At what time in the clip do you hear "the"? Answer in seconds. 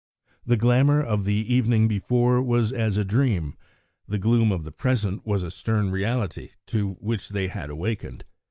0.47-0.57, 1.25-1.35, 4.07-4.17, 4.63-4.71